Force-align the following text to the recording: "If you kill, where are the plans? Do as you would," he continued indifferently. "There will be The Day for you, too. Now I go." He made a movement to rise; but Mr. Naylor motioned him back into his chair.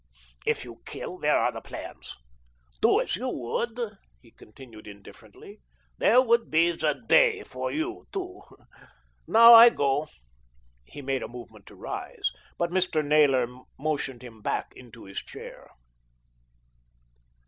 "If 0.47 0.65
you 0.65 0.81
kill, 0.87 1.19
where 1.19 1.37
are 1.37 1.51
the 1.51 1.61
plans? 1.61 2.17
Do 2.81 2.99
as 3.01 3.15
you 3.15 3.29
would," 3.29 3.79
he 4.19 4.31
continued 4.31 4.87
indifferently. 4.87 5.59
"There 5.99 6.23
will 6.23 6.43
be 6.43 6.71
The 6.71 6.95
Day 7.07 7.43
for 7.43 7.69
you, 7.71 8.07
too. 8.11 8.41
Now 9.27 9.53
I 9.53 9.69
go." 9.69 10.07
He 10.85 11.03
made 11.03 11.21
a 11.21 11.27
movement 11.27 11.67
to 11.67 11.75
rise; 11.75 12.31
but 12.57 12.71
Mr. 12.71 13.05
Naylor 13.05 13.45
motioned 13.77 14.23
him 14.23 14.41
back 14.41 14.69
into 14.75 15.03
his 15.05 15.19
chair. 15.19 15.69